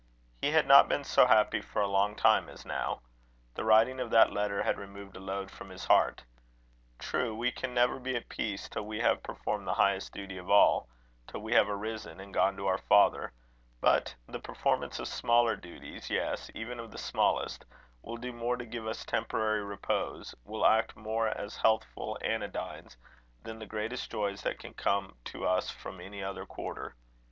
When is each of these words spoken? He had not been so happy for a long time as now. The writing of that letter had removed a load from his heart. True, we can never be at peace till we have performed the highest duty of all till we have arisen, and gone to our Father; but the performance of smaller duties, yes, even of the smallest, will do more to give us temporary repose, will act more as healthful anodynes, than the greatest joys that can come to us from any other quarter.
He 0.41 0.49
had 0.49 0.65
not 0.67 0.89
been 0.89 1.03
so 1.03 1.27
happy 1.27 1.61
for 1.61 1.79
a 1.79 1.85
long 1.87 2.15
time 2.15 2.49
as 2.49 2.65
now. 2.65 3.01
The 3.53 3.63
writing 3.63 3.99
of 3.99 4.09
that 4.09 4.31
letter 4.33 4.63
had 4.63 4.79
removed 4.79 5.15
a 5.15 5.19
load 5.19 5.51
from 5.51 5.69
his 5.69 5.85
heart. 5.85 6.23
True, 6.97 7.35
we 7.35 7.51
can 7.51 7.75
never 7.75 7.99
be 7.99 8.15
at 8.15 8.27
peace 8.27 8.67
till 8.67 8.87
we 8.87 8.99
have 9.01 9.21
performed 9.21 9.67
the 9.67 9.75
highest 9.75 10.11
duty 10.11 10.39
of 10.39 10.49
all 10.49 10.89
till 11.27 11.41
we 11.41 11.53
have 11.53 11.69
arisen, 11.69 12.19
and 12.19 12.33
gone 12.33 12.57
to 12.57 12.65
our 12.65 12.79
Father; 12.79 13.31
but 13.79 14.15
the 14.27 14.39
performance 14.39 14.97
of 14.97 15.07
smaller 15.07 15.55
duties, 15.55 16.09
yes, 16.09 16.49
even 16.55 16.79
of 16.79 16.89
the 16.89 16.97
smallest, 16.97 17.63
will 18.01 18.17
do 18.17 18.33
more 18.33 18.57
to 18.57 18.65
give 18.65 18.87
us 18.87 19.05
temporary 19.05 19.63
repose, 19.63 20.33
will 20.43 20.65
act 20.65 20.95
more 20.95 21.27
as 21.27 21.57
healthful 21.57 22.17
anodynes, 22.23 22.95
than 23.43 23.59
the 23.59 23.67
greatest 23.67 24.09
joys 24.09 24.41
that 24.41 24.57
can 24.57 24.73
come 24.73 25.13
to 25.25 25.45
us 25.45 25.69
from 25.69 26.01
any 26.01 26.23
other 26.23 26.47
quarter. 26.47 26.95